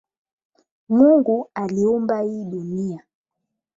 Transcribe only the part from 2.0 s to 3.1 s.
hii dunia